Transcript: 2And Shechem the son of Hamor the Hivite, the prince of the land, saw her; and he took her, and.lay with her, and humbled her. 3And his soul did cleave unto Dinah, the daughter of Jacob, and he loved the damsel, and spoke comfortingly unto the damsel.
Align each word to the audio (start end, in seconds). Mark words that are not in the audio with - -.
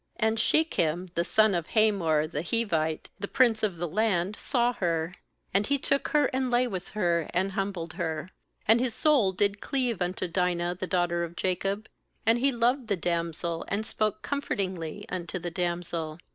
2And 0.19 0.39
Shechem 0.39 1.09
the 1.13 1.23
son 1.23 1.53
of 1.53 1.67
Hamor 1.67 2.25
the 2.25 2.41
Hivite, 2.41 3.07
the 3.19 3.27
prince 3.27 3.61
of 3.61 3.75
the 3.75 3.87
land, 3.87 4.35
saw 4.39 4.73
her; 4.73 5.13
and 5.53 5.67
he 5.67 5.77
took 5.77 6.07
her, 6.07 6.25
and.lay 6.33 6.65
with 6.65 6.87
her, 6.97 7.29
and 7.35 7.51
humbled 7.51 7.93
her. 7.93 8.31
3And 8.67 8.79
his 8.79 8.95
soul 8.95 9.31
did 9.31 9.61
cleave 9.61 10.01
unto 10.01 10.27
Dinah, 10.27 10.77
the 10.79 10.87
daughter 10.87 11.23
of 11.23 11.35
Jacob, 11.35 11.87
and 12.25 12.39
he 12.39 12.51
loved 12.51 12.87
the 12.87 12.97
damsel, 12.97 13.63
and 13.67 13.85
spoke 13.85 14.23
comfortingly 14.23 15.05
unto 15.09 15.37
the 15.37 15.51
damsel. 15.51 16.17